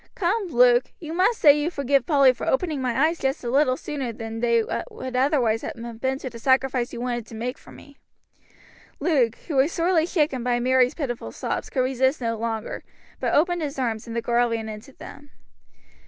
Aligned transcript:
Come, 0.15 0.47
Luke, 0.47 0.85
you 0.99 1.13
must 1.13 1.39
say 1.39 1.53
you 1.59 1.69
forgive 1.69 2.07
Polly 2.07 2.33
for 2.33 2.47
opening 2.47 2.81
my 2.81 3.05
eyes 3.05 3.19
just 3.19 3.43
a 3.43 3.51
little 3.51 3.77
sooner 3.77 4.11
than 4.11 4.39
they 4.39 4.63
would 4.89 5.15
otherwise 5.15 5.61
have 5.61 6.01
been 6.01 6.17
to 6.17 6.27
the 6.27 6.39
sacrifice 6.39 6.91
you 6.91 6.99
wanted 6.99 7.27
to 7.27 7.35
make 7.35 7.55
for 7.59 7.71
me." 7.71 7.97
Luke, 8.99 9.35
who 9.47 9.57
was 9.57 9.71
sorely 9.71 10.07
shaken 10.07 10.43
by 10.43 10.59
Mary's 10.59 10.95
pitiful 10.95 11.31
sobs, 11.31 11.69
could 11.69 11.81
resist 11.81 12.19
no 12.19 12.35
longer, 12.35 12.83
but 13.19 13.35
opened 13.35 13.61
his 13.61 13.77
arms, 13.77 14.07
and 14.07 14.15
the 14.15 14.23
girl 14.23 14.49
ran 14.49 14.67
into 14.69 14.91
them. 14.91 15.29